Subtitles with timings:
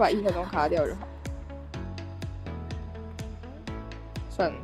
[0.00, 1.06] 把一分钟卡掉就好。
[4.30, 4.58] 算了。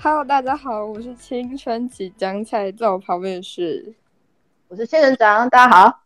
[0.00, 3.94] Hello，大家好，我是青春期江菜，在我旁边是，
[4.68, 6.04] 我是仙人掌，大家好。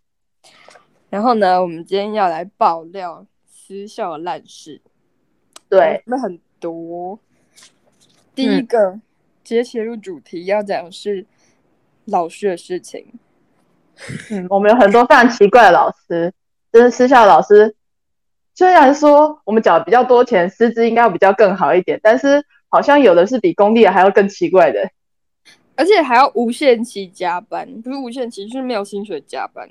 [1.08, 4.82] 然后呢，我们今天要来爆料私校烂事，
[5.68, 7.16] 对，那很多。
[8.34, 8.94] 第一个，
[9.44, 11.24] 直接切入主题，要讲的是
[12.06, 13.06] 老师的事情。
[14.30, 16.32] 嗯，我们有很多非常奇怪的老师，
[16.72, 17.74] 就是私校老师。
[18.54, 22.44] 虽然说我们缴比较多钱，师资应该比较更好一点，但是。
[22.70, 24.90] 好像有的是比公立还要更奇怪的，
[25.76, 29.68] 而且还要无限期加班，不是无限期，就是没有薪水加班。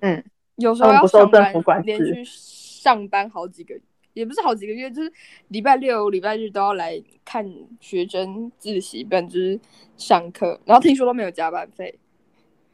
[0.00, 0.24] 嗯，
[0.56, 1.54] 有时候要上班，
[1.84, 3.76] 连续上班好几个，
[4.14, 5.12] 也不是好几个月，就是
[5.48, 7.48] 礼拜六、礼拜日都要来看
[7.80, 9.58] 学生自习，本就是
[9.96, 11.98] 上课，然后听说都没有加班费，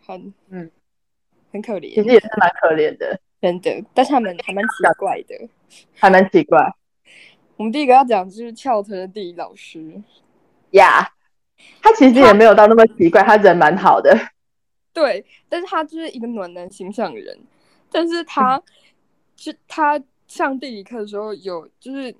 [0.06, 0.70] 很嗯，
[1.52, 1.94] 很可怜。
[1.94, 5.48] 其实也是蛮可怜的，真的，但是他们还蛮奇怪的，
[5.94, 6.58] 还蛮奇怪。
[7.56, 10.02] 我们第一个要讲就是翘臀的地理老师
[10.70, 11.08] 呀，
[11.80, 14.16] 他其实也没有到那么奇怪，他人蛮好的。
[14.92, 17.38] 对，但是他就是一个暖男形象的人，
[17.90, 18.60] 但是他
[19.36, 22.14] 就他上地理课的时候有就是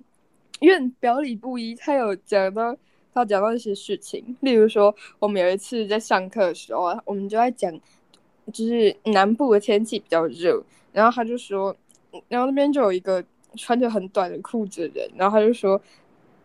[0.60, 2.76] 因为表里不一，他有讲到
[3.12, 7.72] 他讲到一些事情，例如说我们有一次在上课的时候，我们就在讲
[8.52, 11.74] 就是南部的天气比较热，然后他就说，
[12.28, 13.24] 然后那边就有一个。
[13.56, 15.80] 穿着很短的裤子的人，然后他就说：“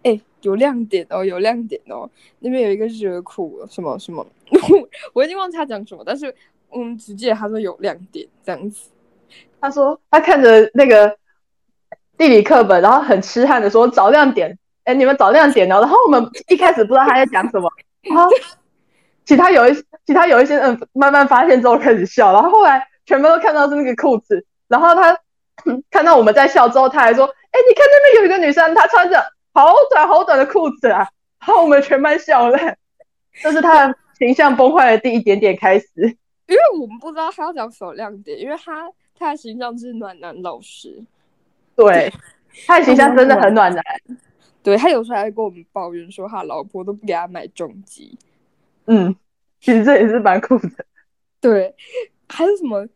[0.04, 2.08] 哎，有亮点哦，有亮点哦，
[2.38, 4.24] 那边有一个热裤，什么什么，
[5.14, 6.32] 我已经忘记他讲什么，但是
[6.70, 8.92] 我们只记得他说有亮点这样子。
[9.60, 11.18] 他说他看着那个
[12.20, 15.80] 地理课本，然后很痴汉的说找亮点，哎，你们找亮点哦。
[15.80, 17.68] 然后我们一开始不知道他在讲什么，
[18.04, 18.30] 然后
[19.26, 19.74] 其他有一
[20.06, 25.18] 其他有一些人慢慢发现之后开始笑，然后后来全部都看到是那个裤子，然后他。”
[25.92, 29.22] 看到我们在笑之后，他还说：“哎，你看那边有一个女生，她穿着
[29.54, 31.00] 好短好短的裤子啊！”
[31.46, 32.58] 然后我们全班笑了，
[33.42, 35.86] 这是他的形象崩坏的第一点点开始。
[36.48, 41.04] 因为我们不知道他要讲什么亮点，因为他他的形象是暖男老师，
[41.84, 42.14] 对，
[42.68, 43.84] 他的形象真的很暖男。
[44.62, 48.18] 对他有时候还会跟我们抱怨说，他老婆都不给他买重机。
[48.88, 49.16] 嗯，
[49.62, 50.70] 其实这也是蛮酷的。
[51.40, 51.74] 对，
[52.28, 52.88] 还有什么？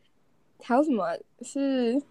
[0.62, 1.06] 还有什么
[1.42, 2.02] 是？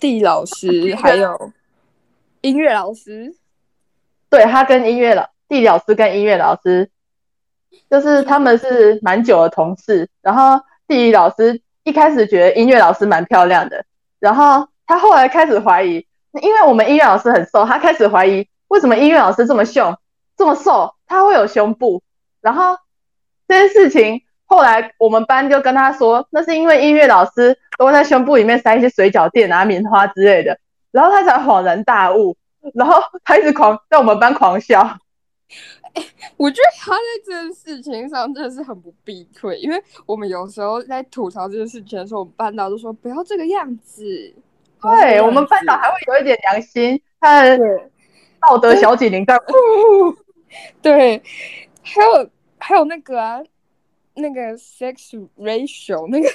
[0.00, 1.52] 地理老师还有
[2.40, 3.32] 音乐老师，
[4.28, 6.90] 对他跟音乐老地理老师跟音乐老师，
[7.88, 10.08] 就是他们是蛮久的同事。
[10.20, 13.84] 然后地理老师一开始觉得音乐老师蛮漂亮的，
[14.22, 16.06] 然后他后来开始怀疑，
[16.40, 19.98] 因为我们音乐老师很瘦，他开始怀疑为什么音乐老师这么凶
[20.36, 22.02] 这么瘦，他会有胸部。
[22.40, 22.78] 然后
[23.48, 24.22] 这件事情。
[24.44, 30.58] 后来我们班就跟他说，那是因为音乐老师都会在胸部里面塞一些水饺垫啊、棉花之类的，
[30.90, 32.36] 然后他才恍然大悟，
[32.74, 34.98] 然后他一直狂在我们班狂笑。
[36.36, 44.34] 我觉得他在这件事情上真的是很不避讳，因为我们有时候在吐槽这件事情的时候，我们班导都说不要这个样子。
[44.80, 47.44] 对我们班导还会有一点良心，他
[48.40, 49.38] 道德小警铃在。
[50.82, 51.22] 对，
[51.82, 53.42] 还有还有那个啊。
[54.14, 56.28] 那个 sex ratio 那个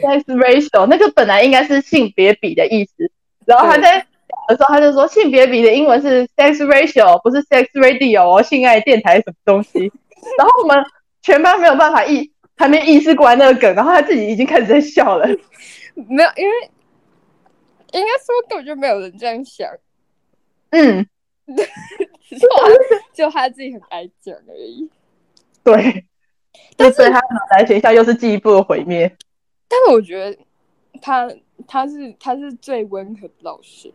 [0.00, 3.10] sex ratio 那个本来应该是性别比的意思，
[3.44, 4.06] 然后他在讲
[4.48, 9.92] 的时候他就说性别比的英文是 sex ratio，不是 sex radio 哦，性爱电台什么东西。
[10.36, 10.76] 然后我们
[11.22, 15.26] 全班没有办法意还没意识过来那个梗，然后他自己已经开始在笑了。
[15.94, 16.70] 没有，因为
[17.92, 19.68] 应该说根本就没有人这样想。
[20.70, 21.06] 嗯，
[21.46, 22.48] 就
[23.14, 24.88] 就他自己很爱讲而已。
[25.62, 26.04] 对，
[26.76, 27.20] 但是他
[27.50, 29.16] 来学校又是进一步的毁灭。
[29.68, 30.38] 但是我觉得
[31.00, 31.30] 他
[31.66, 33.92] 他是他是最温和的老师，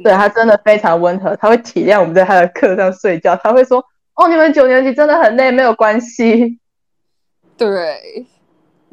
[0.00, 6.58] 对他真的非常温和，他会体谅我们在他的课上睡觉，他会说：“哦，你们九年级真的很累，没有关系。
[7.56, 8.26] ”对，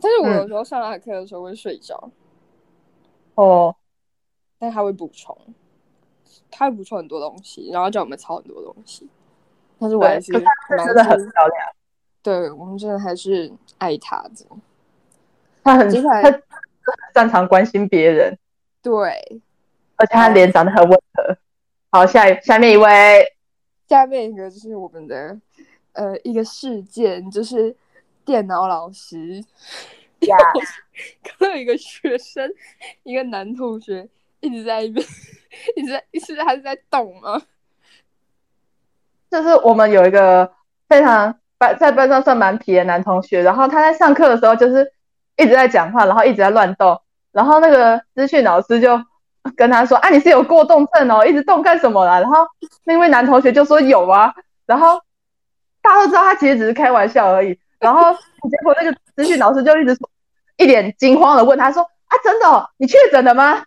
[0.02, 2.12] 但是我有时候上他课的时候会睡着。
[3.36, 3.76] 哦，
[4.58, 5.38] 但他会补充，
[6.52, 9.08] 他会补充很多东西，然后叫我们抄很多东西。
[9.80, 10.44] 但是我还是真
[10.94, 11.68] 的很漂亮。
[12.22, 14.46] 对我们真的还是爱他的，
[15.64, 16.42] 他很他
[17.14, 18.38] 擅长关心别人，
[18.84, 19.42] 对，
[20.00, 21.38] 而且他脸长得很温和。
[21.92, 23.36] 好，下下面一位，
[23.88, 25.38] 下面一个就是我们的
[25.94, 27.76] 呃一个事件，就是
[28.24, 29.44] 电脑老师
[30.20, 30.38] 呀，
[31.24, 32.50] 看到 一个学生，
[33.04, 34.08] 一个男同学
[34.40, 35.06] 一直在一边，
[35.76, 37.42] 一直在，是他是在动吗？
[39.30, 40.52] 就是我们有一个
[40.88, 44.94] 非常班在班上算蛮皮的男同学，然后他在上课的时候就是
[45.38, 49.04] 一直在讲话，然后一直在乱动，然后那个资讯老师就
[49.56, 52.46] 跟他说：“啊，你是有过动症哦，一直动干什么啦？”然后
[52.84, 54.34] 那位男同学就说：“有啊。”
[54.66, 55.00] 然后
[55.82, 60.10] 大家都知道他其实只是开玩笑而已，然后结果那个资讯老师就一直说
[60.58, 62.70] 一脸惊慌的问他说：“啊，真的？
[62.78, 63.66] 你确诊了吗？”然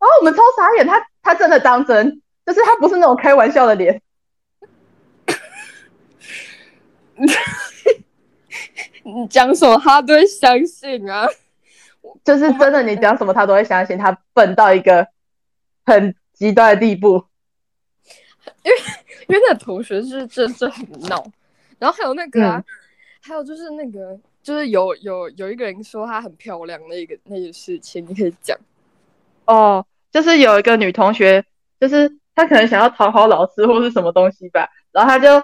[0.00, 4.02] 后我们超傻眼，他他真的当真，就是他不是那种开玩笑的脸。
[9.04, 11.26] 你讲什么他都会相信啊，
[12.22, 15.08] 就是真的，你讲什么他都会相信，他笨到一个
[15.84, 17.24] 很极端的地步。
[18.62, 18.78] 因为
[19.28, 21.24] 因为那个同学是真的很闹，
[21.78, 22.62] 然后还有那个啊，
[23.22, 28.56] 还有就是那个就是有有有一个人说她很漂亮那个那个事情，你可以讲。
[29.46, 31.44] 哦，就是有一个女同学，
[31.80, 35.42] 就是她可能想要讨好老师或是什么东西吧，然后她就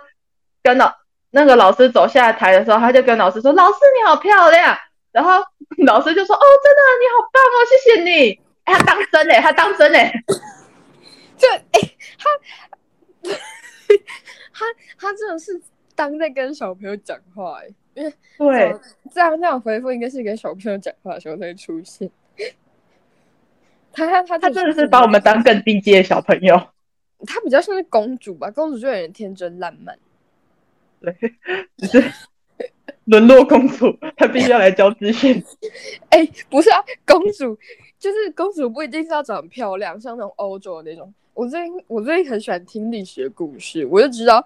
[0.62, 0.92] 跟老
[1.30, 4.76] 那个老师走下台的时候，她就跟老师说：“老师你好漂亮。”
[5.12, 5.42] 然后
[5.84, 10.12] 老师就说：“哦，真的你好棒哦，谢谢你。”哎，他当真嘞，他当真嘞，
[11.36, 11.80] 就哎
[12.18, 12.28] 他
[14.52, 14.66] 他
[14.98, 15.60] 他真的是
[15.94, 18.76] 当在跟小朋友讲话哎，因为对
[19.12, 22.10] 这样这样回复应该是跟小朋友讲话的时候才会出现。
[23.92, 26.54] 他他他他真的是把我们当更低阶的小朋友。
[27.26, 29.98] 他比较像是公主吧，公主就有点天真烂漫。
[31.00, 31.16] 对，
[31.76, 32.12] 只是
[33.06, 35.42] 沦落公主， 她必须要来教资讯。
[36.10, 37.56] 哎，不是啊，公主
[37.98, 41.12] 就是公主，不一定是要长漂亮，像那种欧洲的那种。
[41.34, 44.44] 我最近我最近很喜欢听历史的故事，我就知道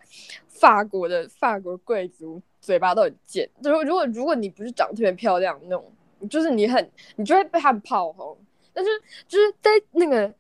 [0.49, 3.49] 法国的法国贵族嘴巴都很贱。
[3.63, 5.85] 就是如果如果你不是长得特别漂亮那种，
[6.31, 8.37] 就是你很你就会被他们炮轰。
[8.73, 8.91] 但是
[9.29, 10.33] 就是在那个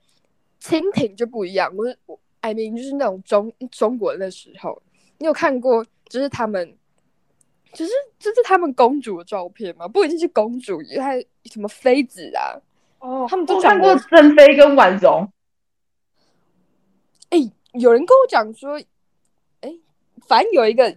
[0.60, 4.80] 蜻蜓就不一样，我是我，I mean 就是那种中中国的时候，
[5.18, 6.76] 你有看过就是他们，
[7.74, 9.86] 就是这是他们公主的照片吗？
[9.86, 12.56] 不一定是公主，还什么妃子啊？
[13.00, 15.28] 哦，他们都看过珍妃跟婉容。
[17.30, 17.38] 哎，
[17.74, 18.80] 有人跟我讲说，
[19.60, 19.70] 哎，
[20.26, 20.88] 反正有一个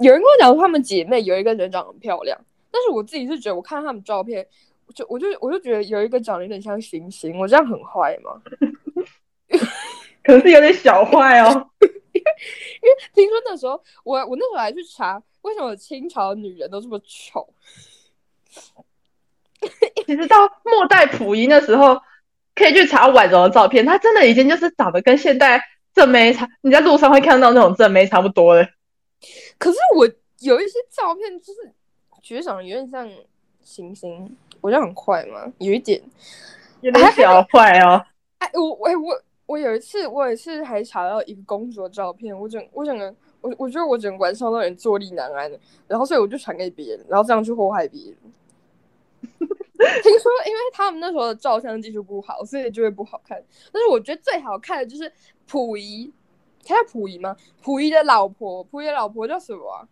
[0.00, 2.38] 有人跟我讲说，她们姐妹有一个人长得很漂亮，
[2.70, 4.46] 但是我自己是觉得，我看她们照片。
[4.94, 8.42] 就我就我就觉得有一个长得有点像星星，我这样很坏吗？
[10.22, 17.48] 可是有点小坏哦， 因为听说那时候我我那时候还去查，为什么清朝女人都这么丑？
[20.06, 22.00] 其实到末代溥仪那时候，
[22.54, 25.62] 可以去查婉容的照片，她真的已经就是长得跟现代
[25.94, 28.68] 正妹差，你在路上会看到那种正妹差不多的。
[29.58, 30.04] 可是我
[30.40, 31.72] 有一些照片就是
[32.22, 33.08] 觉得长得有点像
[33.62, 34.36] 星星。
[34.60, 35.52] 我觉得很快吗？
[35.58, 36.00] 有一点，
[36.82, 38.00] 有点小坏哦。
[38.38, 43.12] 哎，我我我我有一次，我有一次还查到一个公主的照片，我整我整个
[43.42, 48.16] 我我觉得我整个晚上都有点坐立难安的，然后所以我就传给别人，然后这样去祸害别人。
[50.02, 53.42] 听说因为他们那时候的照相技术不好，所以就会不好看。
[53.72, 55.12] 但是我觉得最好看的就是
[55.46, 56.12] 溥仪，
[56.64, 57.36] 他叫溥仪吗？
[57.60, 59.88] 溥仪的老婆，溥仪的老婆叫什么？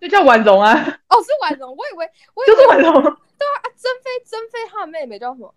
[0.00, 0.72] 就叫婉容啊。
[0.74, 2.92] 哦，是婉容，我以为我就是婉容。
[2.92, 5.54] 对啊，珍妃，珍妃她的妹妹叫什么？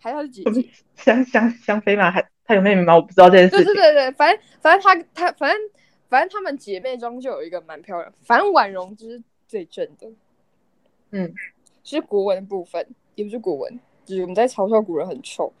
[0.00, 0.68] 还是姐姐？
[0.94, 2.10] 香香香妃吗？
[2.10, 2.96] 还她有妹妹吗？
[2.96, 3.50] 我不知道这件事。
[3.50, 5.60] 对对对对，反正反正她她反正
[6.08, 10.08] 反正她们姐妹中就有一个蛮漂亮，反正婉容就是最正的。
[11.10, 11.34] 嗯，
[11.84, 12.86] 是国文的部分，
[13.16, 15.52] 也不是国文，就是我们在嘲笑古人很丑。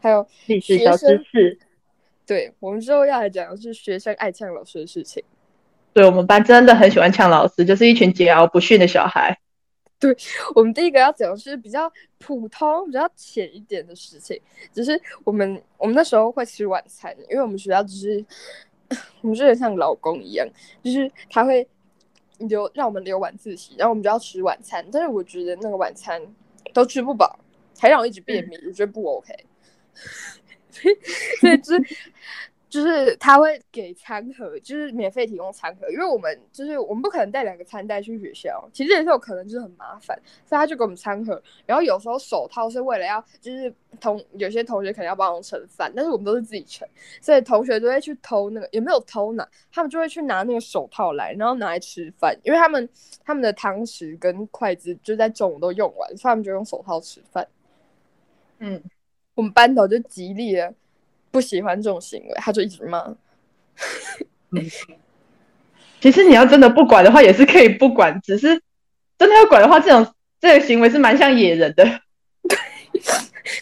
[0.00, 1.58] 还有历史小知识。
[2.26, 5.22] 对我们之后要来讲的是学生爱呛老师的事情。
[5.92, 9.38] 对我们班真的很喜欢呛老师，就是一群桀骜不驯的小孩。
[10.02, 10.16] 对
[10.56, 14.40] 我们第一个要讲的是比较普通、比较浅一点的事情，
[14.72, 18.24] 只是我们我们那时候会吃晚餐，因为我们学校就是
[19.22, 20.44] 我们就是像老公一样，
[20.82, 21.64] 就是他会
[22.38, 24.84] 留让我们留晚自习，然后我们就要吃晚餐。
[24.90, 26.20] 但是我觉得那个晚餐
[26.74, 27.38] 都吃不饱，
[27.78, 29.32] 还让我一直便秘，我觉得不 OK。
[31.40, 31.96] 所以就是。
[32.72, 41.40] 就是他会给餐盒，就是免费提供餐盒，因为我们就是我们不可能带两个餐袋去学校，其实也是有可能就是很麻烦，所以他就给我们餐盒。
[41.66, 46.88] 然后有时候手套是为了要，就是同有些同学可能要帮忙盛饭，但是我们都是自己盛，
[47.20, 52.88] 所以同学都会去偷那个，也没有偷拿，他们就会去拿那个手套来，然后拿来吃饭，因为他们
[53.22, 57.46] 他们的汤匙跟筷子就在中午都用完，所以他们就用手套吃饭。
[58.60, 58.82] 嗯，
[59.34, 60.72] 我们班头就极力的。
[61.32, 63.00] 不喜欢这种行为，他就一直骂。
[64.50, 64.70] 嗯，
[66.00, 68.62] 其实你要真的不管的话，也是可以不管，只是
[69.18, 71.84] 真的要管的话，这种这个行为是蛮像野人的。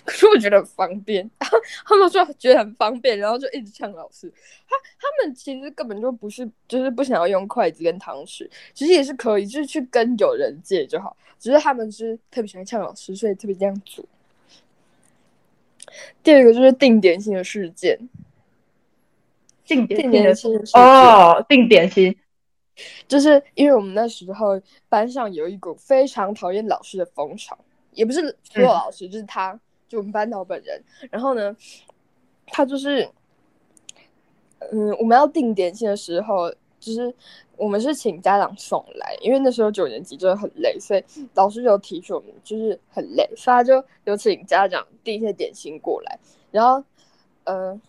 [0.05, 4.31] 可是我觉得很方便， 他们说觉得很方便，然后就一直呛老师。
[4.69, 11.17] 他他们其实根本就不是，就是不想要用筷子跟汤匙，其实也是可以，就是去跟有人借就好。
[11.39, 14.05] 只是他们是特别喜欢呛老师，所以特别这样做。
[16.23, 17.99] 第二个就是定点性的事件，
[19.65, 22.17] 定点定性的点性的事件哦，定点性，
[23.09, 27.59] 就是因为我们那时候班上有一股非常讨厌老师的风潮，
[27.93, 30.83] 也不是所有老师，就是他，就我们班导本人。
[31.11, 31.57] 然后呢，
[32.47, 33.09] 他就是，
[34.73, 37.15] 嗯，我们要定点性的时候，就是
[37.61, 46.19] 我们是请家长送来，因为那时候九年级真的很累，所以老师就提出我们就是很累，所以他就有请家长递一些点心过来，
[46.51, 46.83] 然后，
[47.45, 47.81] 呃。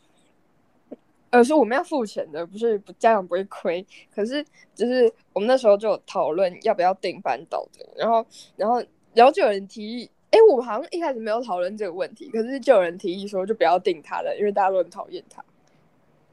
[1.34, 3.88] 呃，是我们要付钱的，不是家长不会亏。
[4.14, 8.26] 可是就是我们那时候就讨论要不要订班导的，然后
[8.58, 15.42] 然后然后就有人提议，哎，我们好像一开始没有讨论这个问题，可是就有人提议说就不要订他了，因为大家都很讨厌他，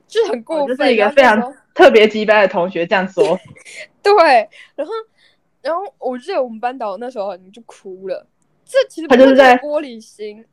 [0.09, 0.65] 就是很过分。
[0.65, 3.38] 哦就是一个非常特别击败的同学这样说。
[4.03, 4.93] 对，然后
[5.62, 8.27] 然后我记得我们班导那时候你就哭了，
[8.65, 10.45] 这其实他就是在玻璃心，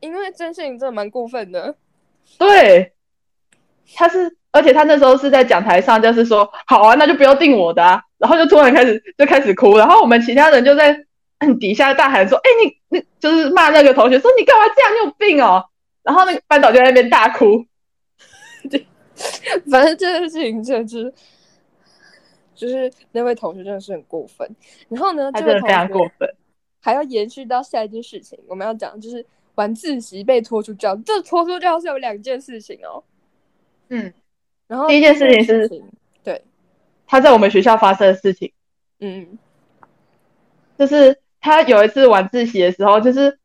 [0.00, 1.76] 因为真性真的蛮过分的。
[2.38, 2.92] 对，
[3.94, 11.04] 他是，而且他那时候是在讲台上，就是说，好啊，那就不要定我的啊，然后就突然开始就开始哭，然后我们其他人就在
[11.60, 15.64] 底下大喊说，哎，你你就是骂那个同学说你干嘛这样，你有病哦，
[16.02, 17.66] 然后那个班导就在那边大哭，
[19.70, 21.14] 反正这件事情真的就是，
[22.54, 24.48] 就是那位同学真的是很过分。
[24.88, 26.28] 然后呢，他真的非常过分。
[26.80, 33.02] 还要延续到下一件事情，我们要讲就是晚自习被拖出教，这拖出教室有两件事情哦。
[33.88, 34.12] 嗯，
[34.66, 35.82] 然后第一件事情是情，
[36.22, 36.42] 对，
[37.06, 38.52] 他在我们学校发生的事情。
[39.00, 39.38] 嗯，
[40.76, 43.38] 就是他有一次晚自习的时候，就是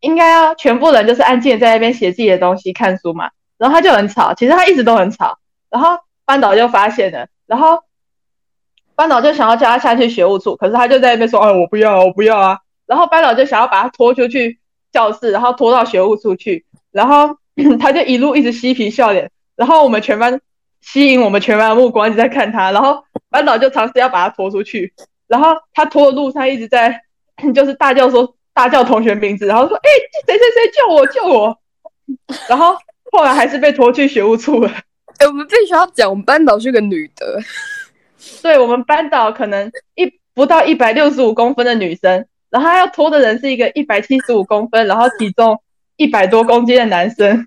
[0.00, 3.30] 应该要全部人就是安静的在那边写自己的东西、看书嘛，
[3.62, 5.38] 然后他就很吵，其实他一直都很吵，
[5.70, 7.78] 然后班导就发现了，然后
[8.96, 14.58] 班导就想要叫他下去学务处，可是他就在那边说：“哎，我不要，我不要啊。”然后班导就想要把他拖出去
[14.90, 17.36] 教室，然后拖到学务处去，然后
[17.78, 20.40] 他就一路一直嬉皮笑脸，然后我们全班
[20.80, 24.92] 吸引我们全班的目光一直在看他，然后班导就尝试要把他拖出去，
[25.28, 27.00] 然后他拖的路上一直在
[27.54, 29.88] 就是大叫说大叫同学名字，然后说：“哎、
[30.26, 31.56] 谁谁谁救我救我！”
[32.50, 32.76] 然后
[33.12, 34.68] 后来还是被拖去学务处了。
[35.18, 37.38] 哎，我们必须要讲，我们班导是个女的，
[38.40, 45.62] 对我们班导可能一不到一百六十五公分的女生，然后他要拖的人是一个一百七十五公分，然后体重
[45.96, 47.46] 一百多公斤的男生。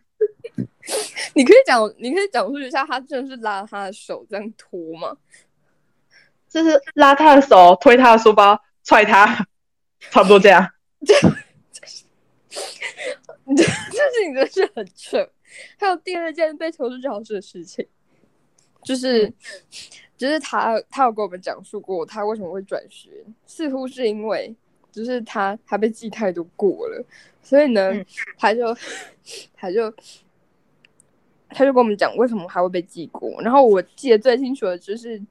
[1.34, 5.18] 你可以讲，你可以讲述一下，他真的是拉他的手这样拖吗？
[6.48, 9.46] 就是拉他的手，推他的书包，踹他，
[10.12, 10.70] 差不多这样。
[11.04, 11.14] 这
[13.64, 13.76] 事
[14.24, 15.28] 情真的是很扯。
[15.78, 17.86] 还有第二件被投出教室的事情，
[18.84, 19.32] 就是，
[20.18, 23.10] 就是他他有跟我们讲述过他为什么会转学，
[23.46, 24.56] 似乎是因为
[24.92, 27.06] 就是他他被记太多过了，
[27.42, 28.06] 所以呢，嗯
[28.38, 28.76] 他就
[29.54, 29.94] 他就
[31.50, 33.42] 他就跟我们讲为什么他会被记过。
[33.42, 35.22] 然后我记得最清楚的就是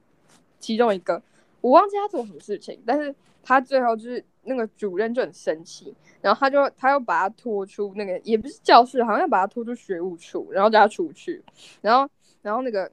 [0.59, 1.21] 其中一个，
[1.61, 3.13] 我忘记他做什么事情，但是
[3.47, 11.43] 他最后就是那个主任就很生气，然后他就他又把他拖出那个也不是教室，好像要把他拖出学务处，然后叫他出去，
[11.81, 12.09] 然后
[12.41, 12.91] 然后那个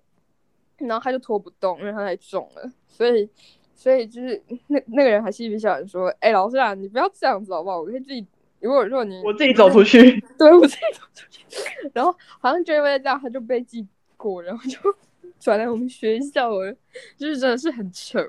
[0.77, 3.29] 然后他就拖不动，因为他太重了，所以
[3.75, 7.81] 所以就是那那个人还嬉皮笑脸说：“哎、老师啊，你不要这样子好不好？
[7.81, 8.27] 我可以自己，
[8.61, 14.79] 如果如果你我自己走出去，对我自己走出去，然后好像就因为这样，他就被记过，然后就
[15.41, 16.77] 转来我们学校了，
[17.17, 18.25] 就是真的是很扯。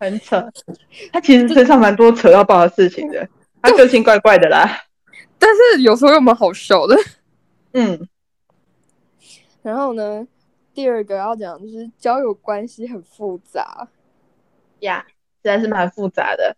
[0.00, 0.50] 很扯。
[1.12, 3.28] 他其实身上蛮多扯到爆的事情的，
[3.62, 4.66] 他个性怪怪的啦。
[5.38, 6.96] 但是有时候又蛮好笑的。
[7.72, 8.08] 嗯，
[9.62, 10.26] 然后呢，
[10.74, 13.86] 第二个要讲就是交友关系很复杂，
[14.80, 15.14] 呀，实
[15.44, 16.56] 在是蛮复杂的。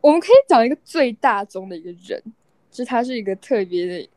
[0.00, 2.22] 我们可以讲一个最大宗的一个人，
[2.70, 4.08] 就是他是一个特别的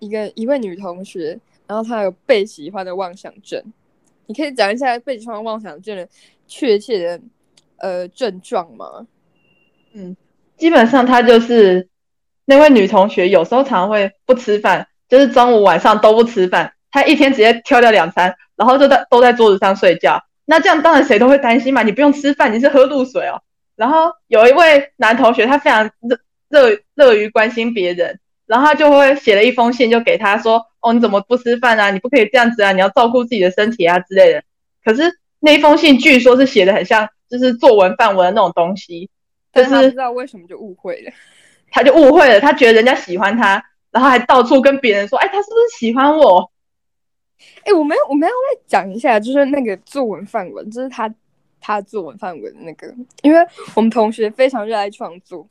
[0.00, 3.62] 一个一位女同学，然后她有被喜欢的妄想症。
[4.26, 6.06] 你可以讲一下被喜欢妄想症的
[6.48, 7.20] 确切的
[7.76, 9.06] 呃症状吗？
[9.94, 10.16] 嗯
[10.56, 11.88] 基本上他就是
[12.44, 20.20] 那位女同学，有时候常会不吃饭，就是中午晚上都不吃饭，她一天直接挑掉两餐，然后就在都在桌子上睡觉。
[20.46, 23.40] 那这样当然谁都会担心嘛，你不用吃饭，你是喝露水哦。
[23.76, 31.90] 然后有一位男同学，他非常热热乐于关心别人，然后他就会写了一封信，就给他说：“哦，你怎么不吃饭啊？
[31.90, 34.42] 你不可以这样子啊，你要照顾自己的身体啊之类的。”
[34.82, 35.02] 可是
[35.40, 39.06] 那一封信据说是写的很像就是作文范文的那种东西，
[39.52, 41.12] 就但是不知道为什么就误会了。
[41.70, 46.50] 他就误会了，他觉得人家喜欢他，然后还到处跟别人说，哎，他是不是喜欢我？
[47.62, 51.14] 哎，我们我们要再讲一下，就是那个作文范文，就是他
[51.60, 52.92] 他作文范文那个，
[53.22, 53.38] 因为
[53.76, 55.46] 我们同学非常热爱创作，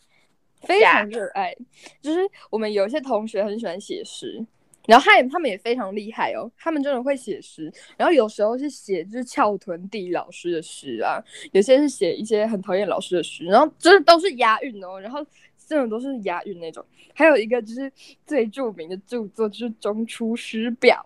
[0.64, 1.56] 非常热爱，
[2.02, 4.44] 就是我们有些同学很喜欢写诗。
[4.88, 15.24] 然后他也他们也非常厉害哦，他们真的会写诗，然后有时候是写就是翘臀地老师的诗啊，有些是写一些很讨厌老师的诗，然后真的都是押韵哦，然后
[15.68, 16.84] 真的都是押韵那种。
[17.14, 17.92] 还有一个就是
[18.26, 21.06] 最著名的著作就是《中出师表》，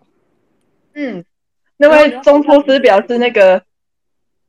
[0.94, 1.24] 嗯，
[1.76, 3.64] 那位《中出师表》是那个，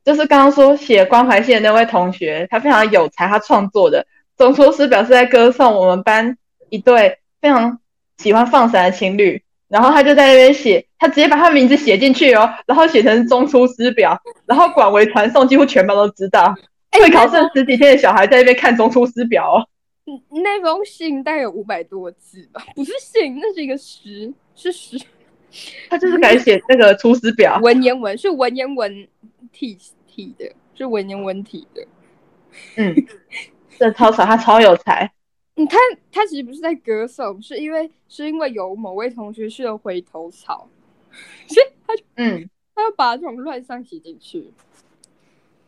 [0.04, 4.06] 就是刚刚说写关怀信的那位同学，他非常有才，他创作的
[4.38, 6.38] 《中出师表》是在歌颂我们班
[6.68, 7.80] 一对非常。
[8.18, 16.54] 喜欢放闪的情侣，然后他就在那边写，他直接把他名字写进去哦，然后写成中出师表，然后广为传颂，几乎全班都知道。
[16.92, 19.66] 会考剩十几天的小孩在那边看中出师表哦。
[20.30, 24.96] 那封信大概有五百多字吧，不是信，那是一个诗，是诗。
[25.88, 29.08] 他就是改写那个出师表，文言文是文言文
[29.52, 31.86] 体体的，是文言文体的。
[32.76, 32.94] 嗯，
[33.78, 35.10] 这超少，他超有才。
[35.56, 35.78] 你看，
[36.10, 40.68] 他其实不是在歌颂，是因为是因为有某位同学是了回头草，
[41.46, 44.50] 所以他就嗯，他要把这种乱象写进去。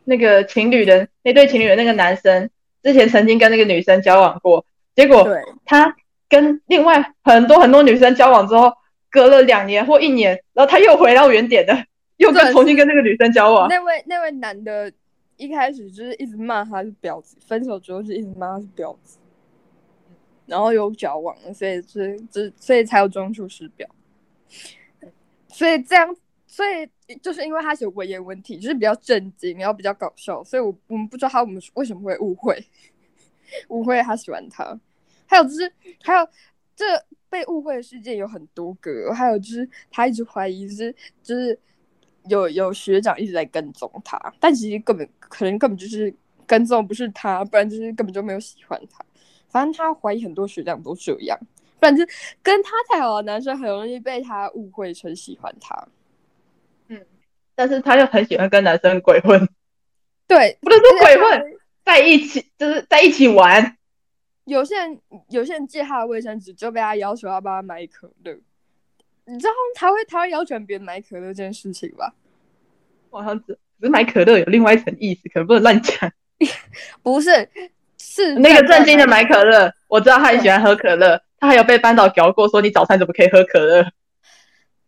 [0.03, 2.49] 那个情侣的那对情侣的那个男生，
[2.83, 5.25] 之前曾经跟那个女生交往过，结果
[5.65, 5.95] 他
[6.27, 8.73] 跟另外很多很多女生交往之后，
[9.09, 11.85] 隔了两年或一年，然后他又回到原点的，
[12.17, 13.69] 又跟重新跟那个女生交往。
[13.69, 14.91] 那位那位男的，
[15.37, 19.17] 一开始就是一直骂他是婊子，分手之后就一直骂他是婊子。
[20.47, 23.87] 然后有交往，所以是这，所以才有装出师表。
[25.49, 32.63] 所以这样，所以就是因为他写文言文体，就是比较震惊，然后比较搞笑，所以我我们不知道他我们为什么会误会，
[33.69, 34.79] 误会他喜欢他。
[35.25, 36.27] 还有就是，还有
[36.75, 36.85] 这
[37.29, 41.59] 被误会的事件有很多个，还有就是他一直怀疑是就是
[42.29, 46.13] 有有学长一直在跟踪他，但其实根本可能根本就是
[46.45, 49.03] 跟踪不是他，不然就是根本就没有喜欢他。
[49.49, 51.37] 反正他怀疑很多学长都这样，
[51.79, 52.07] 反正
[52.41, 55.87] 跟他太好的男生很容易被他误会成喜欢他。
[56.87, 57.05] 嗯，
[57.55, 59.47] 但是他又很喜欢跟男生鬼混。
[60.27, 63.77] 对，不能说鬼混，在一起就是在一起玩。
[64.45, 68.37] 有些人有些人借他的卫生纸，就被他要求要帮他买可乐。
[69.25, 72.13] 你知道他会他会要求别人买可乐这件事情吧？
[73.09, 76.11] 好像只只是买可乐有另外一层意思，可能不能乱讲。
[77.01, 77.49] 不是。
[77.97, 83.81] 是那个正经的买可乐，我知道他很喜欢喝可乐，他还有被班导屌过，说你早餐怎么可以喝可乐？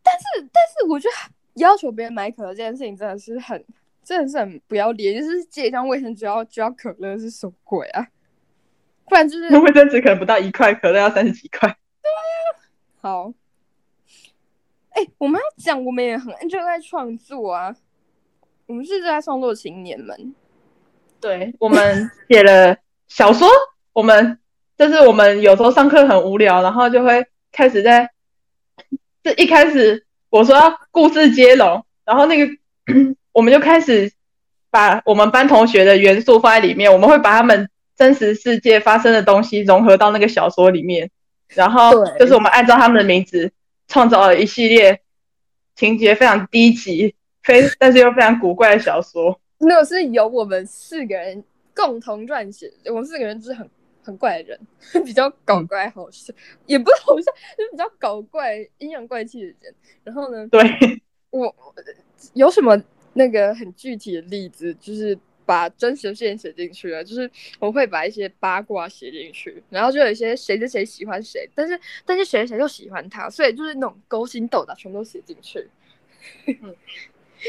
[0.04, 1.16] 但是，但是我觉得
[1.56, 3.64] 要求别人买可乐这件事情真的是很，
[4.04, 8.08] 真的是很不要脸，就是借一张卫生纸要就要可乐是什么鬼啊？
[9.06, 11.68] 不然就是 卫生纸可能不到一块，可乐要三十几块。
[11.68, 12.70] 对呀，
[13.02, 13.34] 好，
[14.92, 17.76] 哎，我们要讲，我们也很就在创作啊，
[18.68, 20.36] 我们是在创作青年们，
[21.20, 22.78] 对我们写了。
[23.10, 23.50] 小说，
[23.92, 24.40] 我们
[24.78, 28.10] 就是我们有时候上课很无聊，然后就会开始在，
[29.24, 30.56] 这一开始我说
[30.92, 32.54] 故事接龙，然后那个
[33.34, 34.12] 我们就开始
[34.70, 41.10] 把我们班同学的元素放在里面，我们会把他们真实世界发生的东西融合到那个小说里面，
[41.50, 43.52] 然后就是我们按照他们的名字
[43.88, 45.02] 创造了一系列
[45.76, 49.42] 情节非常低级、非但是又非常古怪的小说。
[49.58, 51.44] 那个是由我们四个人。
[51.80, 53.70] 共同撰写，我们四个人就是很
[54.02, 54.60] 很怪的人，
[55.06, 56.34] 比较搞怪好笑，
[56.66, 59.74] 也不是好笑，就是比较搞怪、阴阳怪气的人。
[60.04, 60.62] 然后呢，对。
[61.32, 61.56] 我
[62.34, 62.76] 有什么
[63.14, 65.16] 那个很具体的例子，就是
[65.46, 75.70] 把真实的事件写进去了，就是我会把一些八卦写进去，然后就有一些谁谁谁喜欢谁，但是但是谁谁又喜欢他，所以就是那种勾心斗角全都写进去。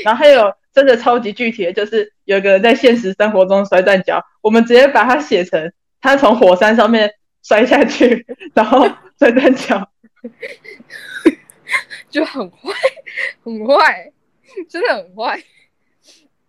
[0.04, 7.12] 然后还有真的超级具体的，就是有个人在现实生活中摔断脚，我们直接把它写成他从火山上面
[7.42, 8.88] 摔下去， 然后
[9.18, 9.90] 摔断脚，
[12.08, 12.72] 就很坏，
[13.44, 14.12] 很坏，
[14.68, 15.42] 真的很坏。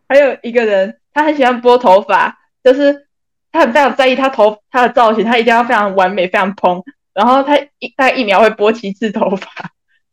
[0.08, 3.08] 还有一个人，他很喜欢拨头发，就是
[3.52, 6.84] 他很非常在意他头他的造型，他一定要非常完美，非常蓬，
[7.16, 9.50] 然后他一大概一秒会拨七次头发，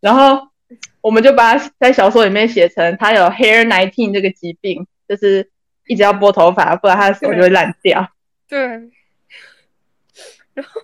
[0.01, 0.49] 然后。
[1.01, 5.49] 我们就把他在小说里面写成他有 hair nineteen 这个疾病，就是
[5.89, 8.09] 一直要拨头发，不然他的手就会烂掉。
[8.49, 8.59] 对，
[10.55, 10.81] 然后，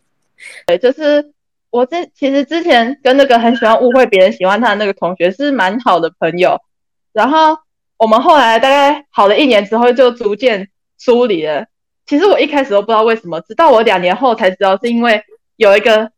[0.66, 1.32] 对，就是
[1.70, 6.60] 我这其实之前跟那个很喜欢误会别人喜欢他的那个同学是蛮好的朋友，
[7.12, 7.58] 然后
[7.96, 11.66] 我们后来大概好了一年之后就逐渐疏离了，
[12.06, 15.22] 其实我一开始都不知道为什么，直到我两年后才知道，是因为
[15.56, 16.10] 有一个，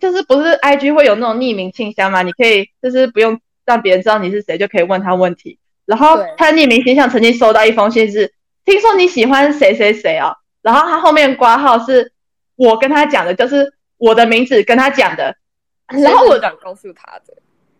[0.00, 2.22] 就是不是 IG 会有那种匿名信箱嘛？
[2.22, 5.58] 你可以就是不用让别人知道你是谁，就可以问他问题。
[5.86, 8.32] 然后他的匿名信箱曾经收到一封信，是
[8.64, 10.36] 听说你喜欢谁谁谁哦？
[10.62, 12.12] 然后他后面挂号是
[12.56, 15.36] 我跟他讲的，就是我的名字跟他讲的。
[15.88, 17.34] 然后我长告诉他的，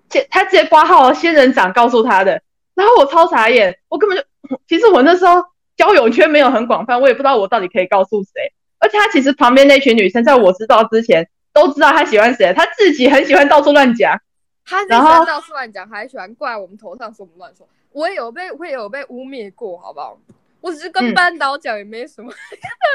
[0.09, 2.43] 接他直接挂号仙人掌告诉他的。
[2.75, 4.25] 然后我超傻眼，我根本就
[4.69, 5.43] 其实我那时候。
[5.75, 8.53] 交友圈没有很广泛，我也不知道我到底可以告诉谁。
[8.79, 14.21] 而且他其实旁边那群女生，在我知道之前都知道他喜欢谁，他自己很喜欢到处乱讲。
[14.67, 17.67] 他喜欢到处乱讲，还喜欢挂在我们头上说我们乱说。
[17.93, 20.19] 我也有被，会有被污蔑过，好不好？
[20.61, 22.31] 我只是跟班导讲，也没什么，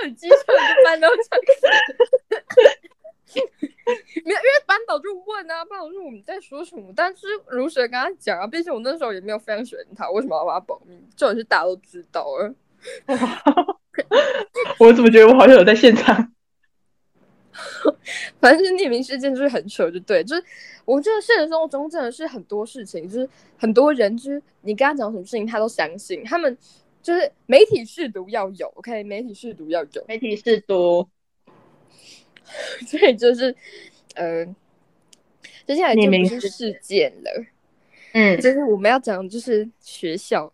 [0.03, 1.39] 很基础跟班导讲。
[4.23, 8.47] 没有，因为班导就问啊，班导说我们在说什么，但是如实跟他讲啊。
[8.47, 10.97] 毕竟我那时候也没有非常喜欢他，为什么要把他保密？
[11.15, 12.53] 这种事大家都知道了。
[14.79, 16.31] 我怎么觉得我好像有在现场？
[18.39, 20.43] 反正是匿名事件就是很扯，就对，就是
[20.85, 26.23] 我觉得现实生活中真的是很多事情，就是很多人就是你跟他讲什么事情，他都相信。
[26.23, 26.57] 他们
[27.01, 31.07] 就是媒体试读要有，OK，媒体试读要有，媒体试读。
[32.87, 33.53] 所以就是
[34.15, 34.45] 呃，
[35.65, 37.45] 接下来就不是事件了，
[38.13, 40.51] 嗯，就是我们要讲就是学校。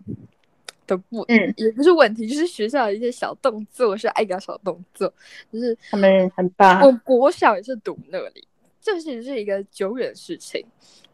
[0.86, 5.12] 的不，嗯，也不是问题，就是学校的一些小动作，是爱搞小动作，
[5.52, 6.82] 就是他们很棒。
[6.82, 8.48] 我国小也是读那里，
[8.82, 10.66] 这其实是一个久远的事情。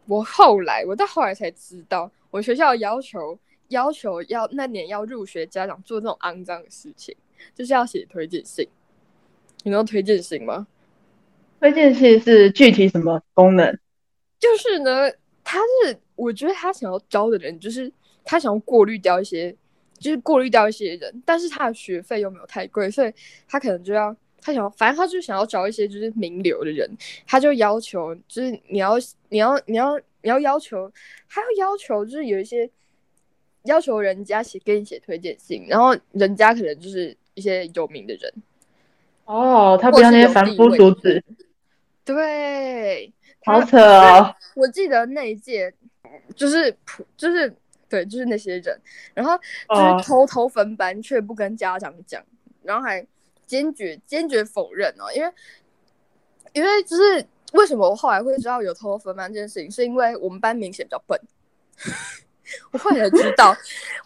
[0.06, 7.14] 我后来，我到后来才知道，我学校要求要求要那年要入学家长做这种肮脏的事情，
[7.54, 8.66] 就是要写推荐信。
[9.62, 10.66] 你知道推荐信吗？
[11.60, 13.78] 推荐信是具体什么功能？
[14.38, 15.10] 就是呢，
[15.44, 17.92] 他是我觉得他想要招的人，就是
[18.24, 19.54] 他想要过滤掉一些。
[20.00, 23.12] 就是过滤掉一些人，但是他的学费又没有太贵，所以
[23.46, 26.90] 他可能就要他想，反正他就想要找一些就是名流的人，
[27.26, 28.96] 他就要求就是你要
[29.28, 30.90] 你要你要你要要求，
[31.28, 32.68] 他要要求就是有一些
[33.64, 38.32] 要求人家写给你写推荐信，然后人家可能就是一些有名的人。
[39.26, 41.22] 哦，他不要那些凡夫俗子。
[42.06, 43.12] 对，
[43.44, 44.34] 好扯哦！
[44.56, 45.72] 我记得那一届
[46.34, 47.54] 就是普就是。
[47.90, 48.80] 对，就是那些人，
[49.12, 49.36] 然后
[49.68, 52.24] 就是偷偷分班，却不跟家长讲，
[52.62, 53.06] 然后还
[53.44, 55.32] 坚决坚决否认哦，因为
[56.54, 61.20] 因为就是为什么我后来会知道有偷偷分班这件事情，是因为我们班明显比较笨。
[62.72, 63.56] 我后来知道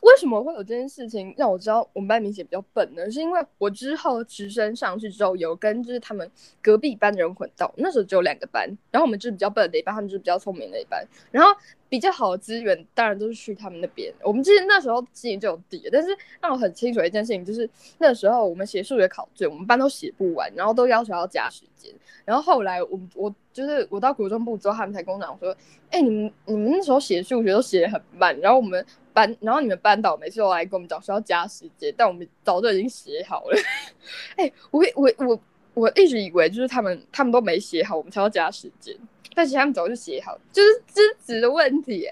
[0.03, 3.11] 为什么会有这件事情，让我知道我们班明显比较笨呢？
[3.11, 11.51] 是因为我之后直升上去之后，有跟就是他们隔壁班的人混到，那时候只有两个班，然后我们就是比较笨的一班，他们就是比较聪明的一班，然后
[11.95, 14.13] 比较好的资源当然都是去他们那边。
[14.25, 16.09] 我们其实那时候心里就有底，但是
[16.41, 21.95] 让我很清楚一件事情，就是那时候我们写数学考卷，我们班都写不完，然后都要求要加时间。
[22.25, 25.57] 然后后来我我就是我到国中部之后，他们才跟我讲说，
[25.89, 33.57] 哎，你们你们那时候写数学都写的很慢，然后我们班，然后你们班导每次都来跟我们讲说要加时间，但我们早就已经写好了。
[34.35, 35.41] 哎，我我我
[35.75, 38.97] 我一直以为就是他们他们都没写好，我们才要加时间，
[39.35, 42.09] 但其实他们早就写好，就是资质的问题，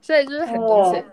[0.00, 1.04] 所以就是很明显，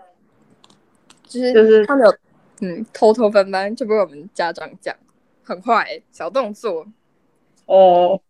[1.24, 2.16] 就是就是他们有
[2.60, 4.94] 嗯偷偷翻班，就被我们家长讲，
[5.42, 6.86] 很坏，小动作。
[7.66, 8.20] 哦，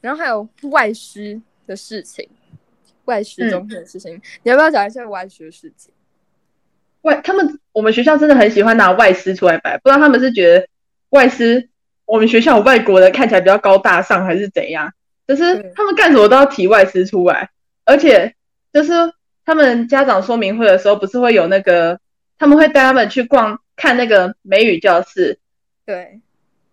[0.00, 2.28] 然后还有外师的事情，
[3.04, 5.92] 外师中心的事情，你要不要讲一下外师的事情？
[7.02, 10.66] 外他们我们学校真的很喜欢拿外师出来摆，不知道他们是觉得
[11.10, 11.68] 外师
[12.04, 14.92] 我们学校有外国的看起来比较高大上，还是怎样？
[15.26, 17.50] 就是他们干什么都要提外师出来，
[17.84, 18.34] 而且
[18.72, 18.92] 就是
[19.44, 21.98] 他们家长说明会的时候，不是会有那个
[22.38, 25.38] 他们会带他们去逛看那个美语教室，
[25.86, 26.20] 对。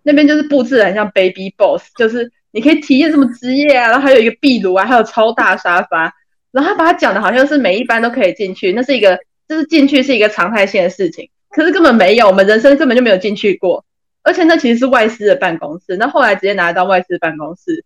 [0.01, 6.11] 那边就是布置的很像 Baby Boss，就是你可以体验什么职业啊，然后还有一个壁炉啊，还有超大沙发，
[6.51, 13.85] 然后他把它讲的好像是每一班都可以进去，那是一个就是进去是一个常态性的事情，可是根本没有，我们人生根本就没有进去过，
[14.23, 17.83] 而且那其实是外师的办公室，那后来直接拿来当外师办公室。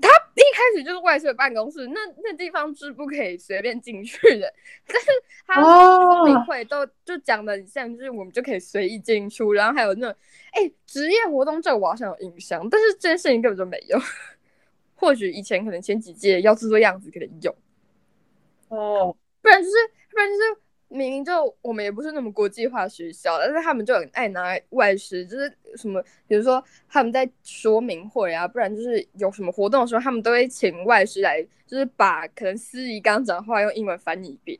[0.00, 4.52] 他一开始就是外设办公室，那那地方是不可以随便进去的。
[4.86, 5.06] 但是
[5.46, 10.16] 他说明会都就讲的很像，就是我们就可以随意进出，然后还有那种
[10.52, 13.98] 哎职业活动这我好像有印象，但是这件事情根本就没有。
[14.96, 17.54] 或许以前可能前几届要制作样子可能有，
[18.68, 19.76] 哦，不然就是
[20.10, 20.67] 不然就是。
[20.88, 34.58] 明明就我们也不是那么国际化学校，但是他们就很爱拿外师，就是什么，比如说他们在说明会啊，不然就是有什么活动的时候，他们都会请外师来，就是把可能司仪刚讲话用英文翻译一遍。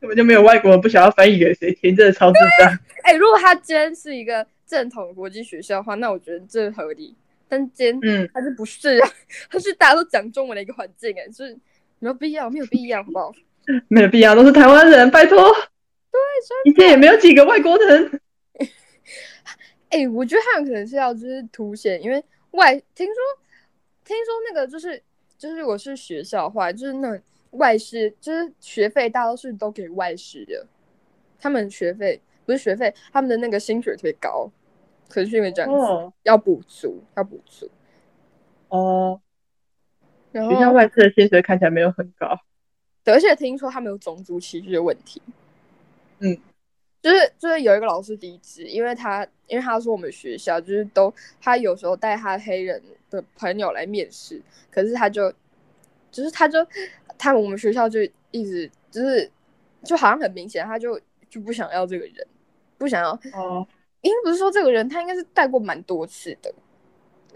[0.00, 2.78] 根本就没有外国人不想要翻译给谁听，真的超智障。
[3.04, 7.14] 哎，如果他今天是一个正统国际学校的话，那我觉得这合理。
[7.48, 9.10] 但今天嗯，他是不是啊？
[9.50, 11.54] 他是大家都讲中文的一个环境，哎，就是
[11.98, 13.34] 没有必要，没有必要，好不好？
[13.88, 15.38] 没有必要，都是台湾人，拜托。
[15.42, 16.20] 对，
[16.64, 18.20] 以前也没有几个外国人。
[19.90, 23.14] 哎、我觉得他们可能是要就是凸显，因为外听说
[24.04, 25.02] 听说那个就是
[25.36, 27.20] 就是如果是学校的话，就是那种
[27.52, 30.66] 外师就是学费大多数都给外师的，
[31.40, 34.50] 他们学费不是学费，他们的那个薪水特别高，
[35.08, 37.68] 可能是因为这样子、哦要补足，要补足。
[38.68, 39.20] 哦，
[40.30, 42.38] 然学校后外师的薪水看起来没有很高。
[43.10, 45.20] 对，而且听说他们有种族歧视的问题。
[46.20, 46.38] 嗯，
[47.02, 55.32] 就是就是有一个老师离职，因为他因为他说我们学校就是都他有时候带他黑人的朋友来面试，可是他就
[56.12, 56.64] 就是他就
[57.18, 59.28] 他我们学校就一直就是
[59.82, 62.26] 就好像很明显，他就就不想要这个人，
[62.78, 63.66] 不想要，哦，
[64.02, 66.54] 应该不是说这个人他应该是带过蛮多次的，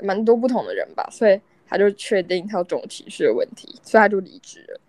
[0.03, 4.81] 蛮多不同的人吧，所以他就确定他有种歧视的问题，所以他就离职了。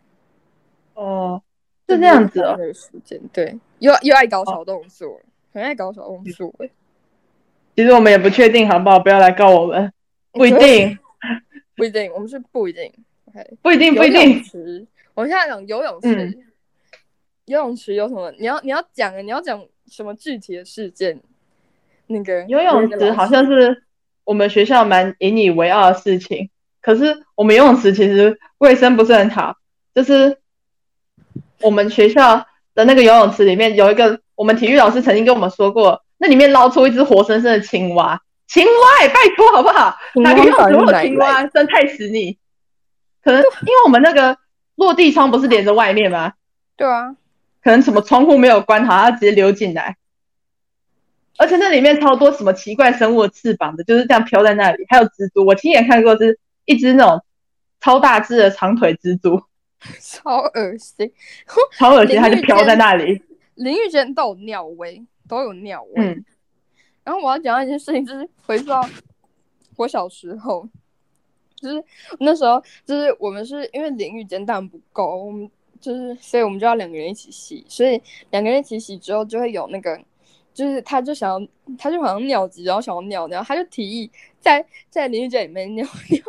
[0.96, 1.42] 哦，
[1.88, 2.56] 是这样子哦。
[2.58, 5.22] 那个时间对，又又爱搞小动作，
[5.54, 6.72] 很爱搞小动作、欸，
[7.76, 9.00] 其实我们也不确定，好不好？
[9.00, 9.94] 不要来告我们，
[10.32, 10.98] 不一定，
[11.76, 12.92] 不一定，我们是不一定。
[13.28, 14.44] OK，不一定，不一定。
[14.44, 16.44] 池，我们现在讲游泳池，嗯
[17.46, 18.32] 游泳池有什么？
[18.40, 21.22] 你要你要讲啊，你要讲什么具体的事件？
[22.08, 23.84] 那个游泳池好像是
[24.24, 26.50] 我们学校蛮引以为傲的事情，
[26.82, 29.56] 可是我们游泳池其实卫生不是很好，
[29.94, 30.38] 就是
[31.66, 39.98] 我们学校的那个游泳池里面有一个，我们体育老师曾经跟我们说过，那里面捞出一只活生生的青蛙，青蛙、欸，拜托好不好？
[40.16, 41.44] 哪个游泳池会有青蛙？
[41.48, 42.38] 真太死你！
[43.24, 44.38] 可能因为我们那个
[44.76, 46.34] 落地窗不是连着外面吗？
[46.78, 47.16] 对啊，
[47.64, 49.98] 可能什么窗户没有关好，它直接流进来。
[51.38, 54.86] 而且那里面超多什么奇怪生物的翅膀的，就是这样飘在那里。
[54.88, 57.26] 还有蜘蛛，我亲眼看过是一只那种
[57.82, 59.42] 超大只的长腿蜘蛛，
[60.02, 61.12] 超恶心。
[61.78, 63.22] 超恶心，它就飘在那里。
[63.56, 65.94] 淋浴间都有尿味，都有尿味。
[65.96, 66.26] 嗯，
[67.04, 68.88] 然后我要讲到一件事情，就是回溯到
[69.78, 70.68] 我小时候，
[71.56, 71.84] 就是
[72.20, 79.98] 那时候，就是我们是因为淋浴间当然不够，我们就是所以我们就要两个人一起洗，所以两个人一起洗之后就会有那个，
[80.54, 86.22] 就是他就想要，他就好像尿急，然后想要尿尿，他就提议在在淋浴间里面尿尿，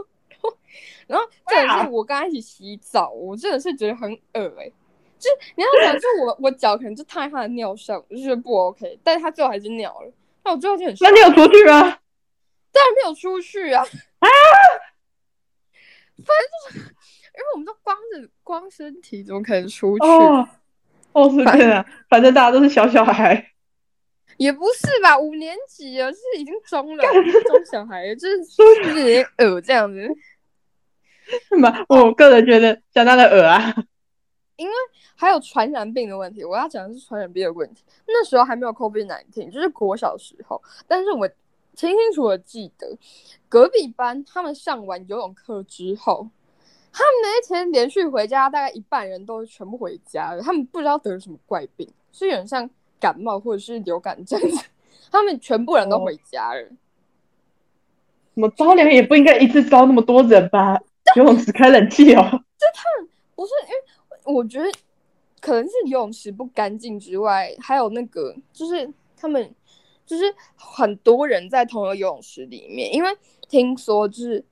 [1.07, 4.71] 然后然后真的是我跟他一起洗澡，我真的是觉得很恶哎、
[5.19, 10.13] 就是你要想，就我我脚可能就踏在他的尿上，我就觉得不 OK，但是他最后还是尿了，
[10.45, 11.81] 那我最后就很那你有出去吗？
[12.73, 14.29] 当然没有出去啊，啊
[16.19, 20.05] 反正就是因为我们都光着光身体，怎么可能出去？
[20.05, 20.49] 哦，
[21.13, 23.53] 哦是这样，反正大家都是小小孩。
[24.39, 27.05] 也不是吧，五年级啊，就是已经中了，
[27.49, 30.07] 中小孩，就是是不是有点恶这样子？
[31.49, 31.85] 是吗？
[31.89, 33.75] 我个人觉得相当的恶啊。
[34.57, 34.75] 因为
[35.15, 37.85] 还有传染病的问题，我要讲的是传染病的问题。
[38.07, 41.29] 那时候还没有 COVID nineteen，就是国小时候，但是我
[41.75, 42.97] 清清楚的记得，
[43.51, 46.29] 隔壁班他们上完游泳课之后，
[46.91, 50.43] 他们那一天连续回家，大概一半人都全部回家了。
[50.43, 54.65] 他们不知道得了什么怪病，是有点像感冒或者是流感这样子，
[55.13, 56.67] 他们全部人都回家了。
[58.33, 60.81] 怎么着凉也不应该一次招那么多人吧？
[61.17, 62.23] 游泳池开冷气哦。
[63.35, 64.71] 不是因为我觉得
[65.41, 69.55] 可能是游泳池不干净之外，还有那个就是他们
[70.07, 70.25] 就是
[70.55, 73.11] 很多人在同一个游泳池里面，因为
[73.49, 74.45] 听说就是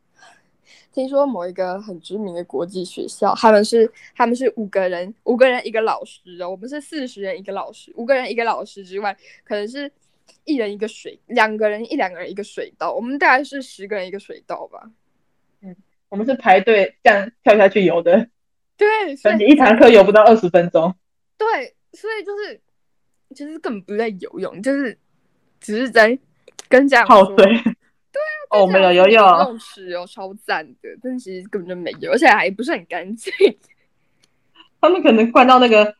[0.93, 9.91] 听说某一个很知名的国际学校，他们是他们是五个人，五个人一个老师哦，我们是四十人一个老师，五个人一个老师之外，可能是
[10.45, 14.91] 一人一个水，两个人一两个人一个水道，我们大概是十个人一个水道吧。
[16.15, 18.29] 我们是排队这样跳下去游的，
[18.77, 20.95] 对，所以你一堂课游不到二十分钟。
[21.37, 22.61] 对，所以就是
[23.31, 24.97] 其实根本不是在游泳，就是
[25.59, 26.17] 只是在
[26.69, 27.53] 跟家长说泡水。
[28.13, 33.33] 对哦，我们有游游泳，泳池哦，超赞的，但其实根本就没有，而且还不是很干净。
[34.81, 35.97] 他们可能灌到那个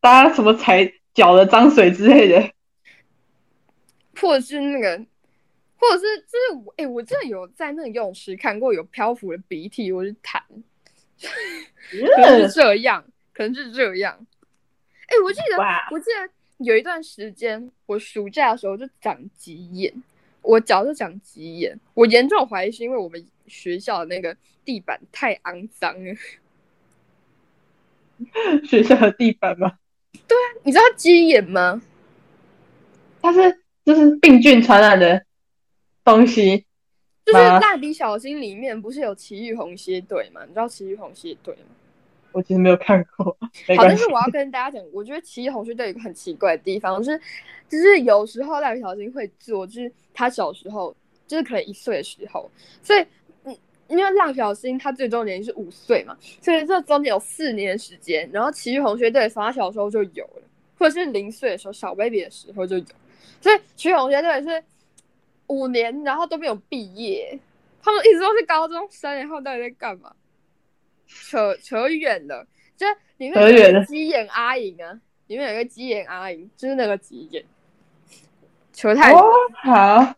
[0.00, 2.50] 大家什么踩脚的脏水之类的。
[4.20, 5.00] 或者是那个，
[5.78, 10.40] 或者是就是我，哎、我真的有在那个游泳池看过有漂浮的鼻涕或是痰，
[12.16, 14.26] 可能是这样，可能是这样。
[15.06, 15.56] 哎、我记得，
[15.90, 19.92] 我记得有一段时间，我暑假的时候就长鸡眼，
[20.42, 26.14] 我脚就长鸡眼，我严重怀疑是因为我们学校的那个地板太肮脏了。
[28.66, 29.78] 学校的地板吗？
[30.26, 31.80] 对啊你知道鸡眼吗？
[33.22, 35.24] 它是就是病菌传染的
[36.10, 36.64] 东西。
[37.24, 40.40] 就是蜡笔小新里面不是有奇遇红蝎队吗？
[40.46, 41.74] 你知道奇遇红蝎队吗？
[42.32, 43.24] 我其实没有看过，
[43.76, 44.06] 好，但是。
[44.08, 47.20] 我要跟大家讲，我觉得奇异红蝎队有一个很奇怪的地方，就是
[47.68, 50.94] 就是有时候蜡笔小新会做，就是他小时候，
[51.26, 52.50] 就是可能一岁的时候，
[52.82, 53.04] 所以
[53.44, 53.56] 嗯，
[53.88, 60.42] 因为蜡笔小新他最终年龄是五岁嘛，所以这中间有四年的时间，然后奇异红学队从他小时候就有了，
[60.78, 62.84] 或者是零岁的时候小 baby 的时候就有，
[63.40, 64.62] 所以奇遇红学队是
[65.48, 67.38] 五年，然后都没有毕业，
[67.82, 70.14] 他们一直都是高中生，然后到底在干嘛？
[71.06, 77.44] 扯扯远了，就里面有一个鸡眼阿颖啊，里面有一个鸡眼阿颖，就是那个鸡眼，
[78.72, 79.18] 扯太远。
[79.18, 80.14] 哦，好，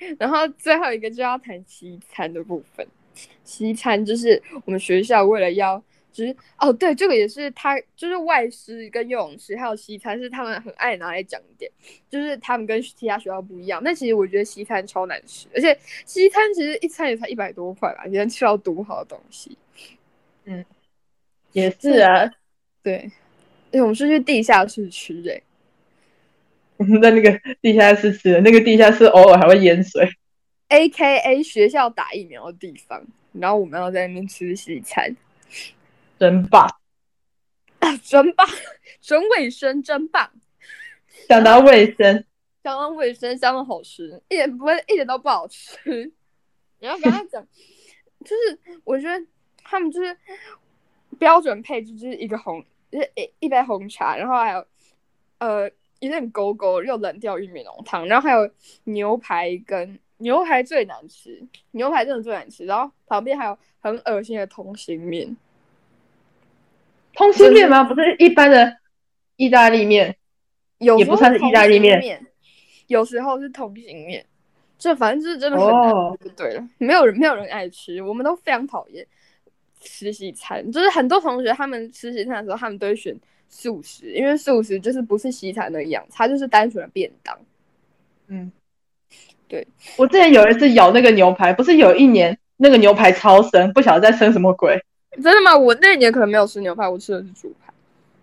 [0.18, 2.86] 然后最后一个就要谈西餐的部分，
[3.44, 5.82] 西餐就是我们学校为了要。
[6.14, 11.70] 就是哦，对，这个也是他，就是外师跟游泳池还有西餐是他们很爱拿来讲的点，
[12.08, 13.82] 就是他们跟其他学校不一样。
[13.84, 19.58] 但其实我觉得西餐超难吃，而且西餐其实一餐也才一百多块吧，你能吃到多好的东西。
[20.44, 20.64] 嗯
[21.52, 22.30] 也是啊。
[22.82, 23.10] 对，
[23.70, 25.42] 而且我们是去地下室吃诶、
[26.76, 30.08] 我们在那个地下室吃的，那个地下室偶尔还会淹水。
[30.68, 35.14] a K A 学校打疫苗的地方，然后我们要在那边吃西餐
[36.24, 36.66] 真棒，
[37.80, 38.48] 啊，真棒，
[38.98, 40.30] 真卫生，真棒，
[41.28, 42.24] 相当卫生。
[42.62, 46.10] 相当卫生，相当好吃，一点不会，一点都不好吃。
[46.80, 47.46] 你要跟他讲，
[48.24, 49.26] 就是我觉得
[49.62, 50.16] 他们就是
[51.18, 54.66] 标准配置，就是一个红，就是一一杯红茶，然后还有
[55.40, 58.50] 呃有点勾勾又冷掉玉米浓汤，然后还有
[58.84, 65.36] 牛排跟牛排最难吃，牛排真的最难吃，然后旁边还有很恶心的通心面。
[67.14, 67.84] 通心面吗？
[67.84, 68.76] 不是一般的
[69.36, 70.16] 意大利面，
[70.78, 72.26] 也不算是意大利面面，
[72.86, 74.24] 有时候是通心面，
[74.78, 76.68] 这反正就是真的很难对了。
[76.78, 79.06] 没有人没有人爱吃，我们都非常讨厌
[79.80, 80.70] 吃西餐。
[80.72, 83.16] 就是很多同学他们吃西餐的时候，他们都会选
[83.48, 87.38] 素食，因为素食就是不是西餐那样，它就是单纯的便当。
[88.26, 88.50] 嗯，
[89.46, 89.66] 对。
[89.96, 94.82] 我之前有一次咬那个牛排，不是有一年那个牛排超生，不晓得在生什么鬼。
[95.22, 95.56] 真的吗？
[95.56, 97.72] 我那年可能没有吃牛排，我吃的是猪排。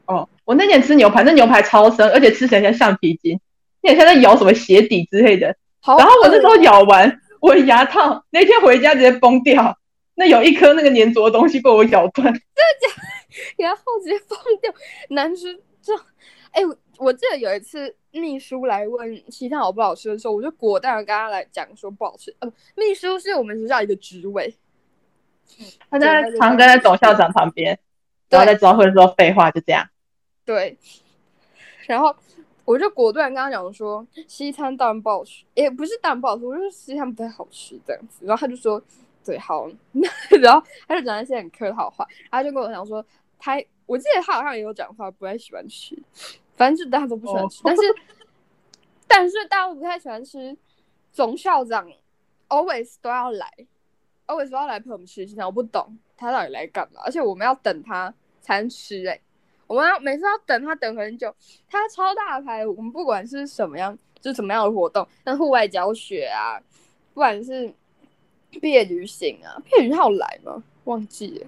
[0.06, 3.40] 哦，我那年吃牛排，那牛排超生，而且吃起来像橡皮筋，
[3.82, 5.48] 有点像在咬什么鞋底之类的。
[5.86, 9.78] 然后我那时候咬完，我牙套那天回家直接崩掉，
[10.16, 12.26] 那有一颗那个粘着的东西被我咬断。
[12.34, 12.42] 真的
[12.88, 13.04] 假？
[13.64, 14.74] 牙套直接崩掉，
[15.10, 15.94] 难吃这。
[16.52, 22.36] 哎、我我记得有一次秘书来问西餐好不好吃的时候，我就果断的跟他来讲说不好吃。
[22.40, 24.54] 呃，秘书是我们学校一个职位，
[25.90, 27.78] 他在常跟在总校长旁边，
[28.30, 29.88] 然后在招会的时候废话就这样。
[30.46, 30.78] 对。
[31.88, 32.16] 然后
[32.64, 38.26] 我就果断跟他讲说，西餐当然不好吃，也不是当然不好吃，我就说西餐不太好吃这样子。
[38.26, 38.82] 然后他就说，
[39.26, 39.68] 对，好。
[40.42, 43.04] 然后他就讲一些很客套话，他就跟我讲说，
[43.38, 45.98] 他我记得他好像也有讲话不太喜欢吃，
[46.56, 47.82] 反正就大家都不喜欢吃，哦但是
[49.08, 50.56] 但是大家都不太喜欢吃，
[51.12, 51.92] 总校长
[52.48, 53.52] always 都要来
[54.32, 59.20] ，always 都要来陪我们吃西餐，我不懂他到底来干嘛，而且我们要等他才能吃哎、
[59.68, 61.34] 我们要每次要等他等很久，
[61.70, 66.60] 他超大牌，我们不管是什么样，就是什么样的活动，像户外教学啊，
[67.14, 67.74] 不管是
[68.62, 70.64] 毕业旅行啊，毕业旅行他有来吗？
[70.86, 71.48] 忘记了，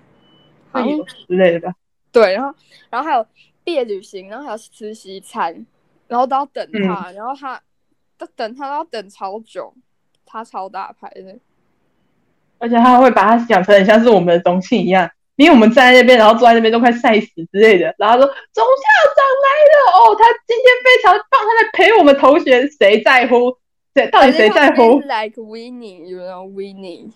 [0.71, 1.75] 好像之类的吧。
[2.11, 2.55] 对，然后
[2.89, 3.25] 然后还有
[3.63, 5.65] 毕业旅行，然后还有吃西餐，
[6.07, 7.59] 然后都要等他，然后他
[8.17, 9.73] 都等他都要等超久，
[10.23, 11.37] 他超大牌的，
[12.63, 23.57] 而且他会把它想成很像是我们的宗庆一样，因为我们站在那边，然后坐在那边都快晒死之类的，然后说总校长来了哦，他今天非常棒，他在陪我们同学，谁在乎？
[23.93, 27.11] 对到底谁在乎？Like winning, you know, winning.。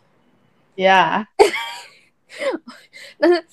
[0.75, 1.25] ？Yeah，
[3.17, 3.45] 但是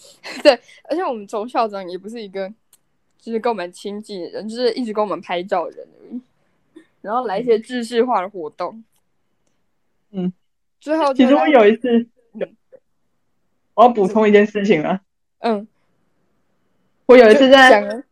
[0.42, 0.59] 对，
[0.90, 2.52] 而且我们钟校长也不是一个
[3.20, 6.20] 就是跟我们亲近的人，就是一直跟我们拍照的人而已。
[7.02, 8.83] 然后来一些知识化的活动，
[10.11, 10.33] 嗯，
[10.85, 12.56] 最后其实我有一次嗯，
[13.72, 15.00] 我要补充一件事情了，
[15.38, 15.66] 嗯，
[17.06, 18.02] 我有一次在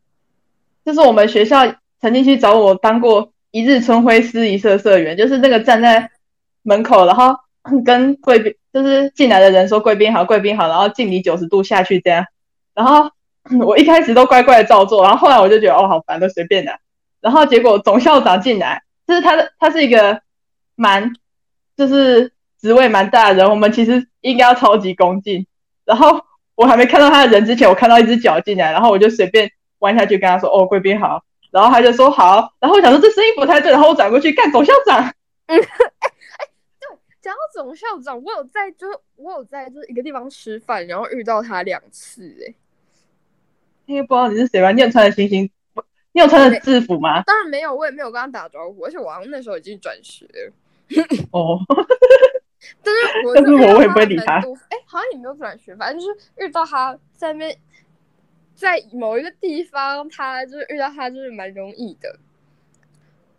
[0.82, 6.10] 就是我们学校曾经去找我当过一日春晖司仪社社员，就是那个站在
[6.62, 7.36] 门口，然后
[7.84, 12.24] 跟贵宾就是进来的人说贵宾好，贵宾好，然后敬礼九十度下去这样。
[12.72, 13.10] 然后
[13.66, 16.78] 我一开始都乖乖的照做，然后后来我就觉得哦好烦，都随便的。
[17.20, 20.22] 然后结果总校长进来，就是他的他是一个
[20.74, 21.12] 蛮
[21.76, 22.32] 就是
[22.62, 25.44] 职位蛮大的人，我们其实应该要超级恭敬。
[25.84, 29.50] 然后我还没看到他的人之前，我看到一只脚进来，然后我就随便
[29.80, 35.00] 弯下去跟他说：“哦，贵宾好。”然后他就说好，然后我想说这声音不太对，然后我转过去干总校长。
[35.46, 35.66] 嗯， 哎
[35.98, 36.46] 哎，
[36.80, 36.88] 就
[37.20, 42.54] 讲到总校长，我有在就是我有在就是一个地方吃饭，然后遇到他两次哎、
[43.86, 44.70] 因为不知道你是谁吧？
[44.70, 45.50] 你有穿着星星，
[46.12, 47.22] 你有穿着制服吗？
[47.26, 50.52] 当然没有，我也没有跟他打招呼，而且我好像那时候已经转学了。
[51.32, 51.58] 哦，
[52.82, 57.58] 但是我但是我也不会理他哎、好像也没有转学，反正就是遇到他在那边，
[58.54, 62.18] 在某一个地方，他就是遇到他就是蛮容易的。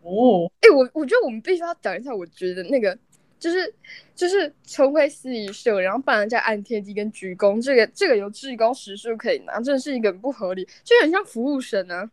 [0.01, 2.97] 哦，哎、我我觉得我们必须要讲一下，我觉得那个
[3.39, 3.73] 就是
[4.13, 12.09] 就是春晖司仪社，然后帮人家按天机跟鞠躬，这个这个有志工时数可以拿，真的是一个很不合理，就很像服务生啊。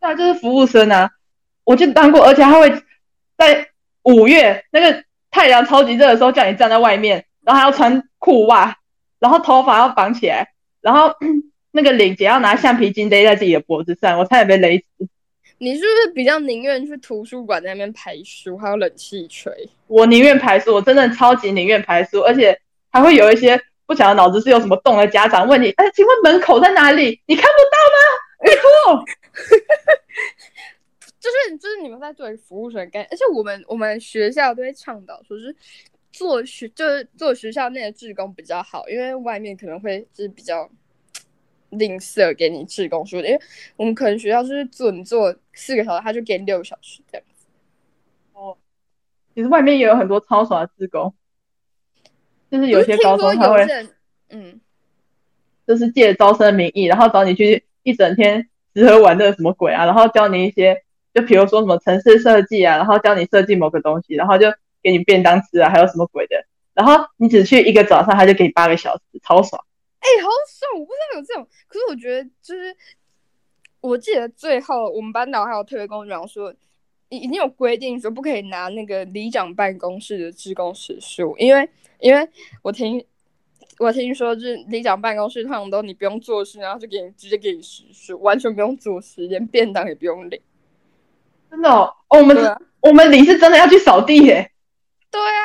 [0.00, 1.10] 对啊，就是服务生啊，
[1.64, 2.82] 我就当过，而且他会
[3.36, 3.68] 在
[4.02, 5.04] 五月那个
[5.38, 8.74] 太阳超级热的时候叫你站在外面，然后还要穿裤袜，
[9.20, 10.48] 然后头发要绑起来，
[10.80, 11.14] 然后
[11.70, 15.08] 那个领结要拿橡皮筋勒在自己的脖子上，我差点被勒死。
[15.58, 19.52] 你是不是比较宁愿去图书馆那边排书，还有冷气吹？
[19.86, 22.58] 我宁愿排书，我真的超级宁愿排书，而且
[22.90, 27.20] 还会有一些不晓得脑子是有什么洞的家长问你，哎，请问门口在哪里？
[27.26, 28.00] 你看不到吗？
[28.44, 29.04] 拜托。
[31.20, 35.54] 就是就是你们在做服务生干，而且我们我们学校都会倡导说，是
[36.12, 40.70] 做学就是做学校内的志工比较好，因为外面可能会就是比较
[41.70, 43.40] 吝啬给你志工说的，因为
[43.76, 47.26] 我们可能学校就是做你做四个小时，他就给你六个小时这样。
[48.32, 48.56] 哦
[49.34, 51.14] 其实外面也有很多超爽的志工，
[52.50, 53.64] 就是有些高中他会
[54.30, 54.60] 嗯，
[55.66, 60.82] 就是借招生的名义，然后找你去一整天吃喝玩乐什么鬼啊，然后教你一些，
[61.18, 64.46] 就比如说什么城市设计啊，然后教你设计某个东西，然后就
[64.82, 66.36] 给你便当吃啊，还有什么鬼的，
[66.74, 69.64] 然后你只去一个早上，他就给你八个小时，超爽。
[69.98, 70.80] 哎、好爽！
[70.80, 72.76] 我不知道有这种，可是我觉得就是，
[73.80, 76.54] 我记得最后我们班导还有特别跟我讲说，
[77.08, 82.28] 已已经有规定说不可以拿那个里长办公室的职工时数，因为因为
[82.62, 83.04] 我听
[83.78, 90.40] 我听说就是里长办公室通常都你不用做事，然后就给你直接给你时数，完全不用做事，连便当也不用领。
[91.50, 94.50] 真的哦，哦我们、啊，我们里是真的要去扫地耶，
[95.10, 95.42] 对啊，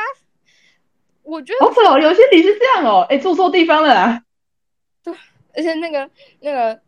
[1.24, 4.24] 我觉得好扯哦，有些里是这样哦，哎，住错地方了啦。
[5.56, 6.82] 而且那个那个，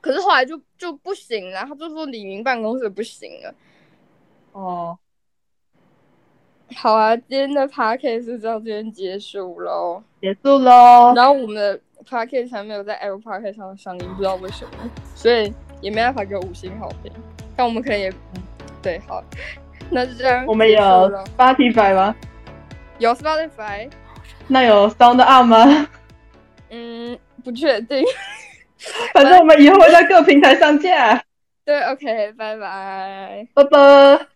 [0.00, 3.52] 可是后来就就不行了，他就说李明办公室不行了。
[4.52, 4.96] 哦，
[6.76, 10.00] 好啊，今天的 podcast 就到这边结束喽。
[10.20, 11.12] 结束喽。
[11.16, 17.12] 然后我们的 podcast 还没有在 Apple Podcast 上上映，不知道为什么，所以也没办法给我五星好评。
[17.56, 18.12] 但我们可能也
[18.82, 19.22] 对，好，
[19.90, 20.44] 那就这样。
[20.46, 20.78] 我们有
[21.36, 22.14] Spotify 吗？
[22.98, 23.90] 有 Spotify，
[24.48, 25.88] 那有 Sound On 吗？
[26.70, 28.04] 嗯，不确定。
[29.14, 31.22] 反正我们以后会在各平台上架。
[31.64, 33.46] 对，OK，拜拜。
[33.54, 34.31] 拜拜。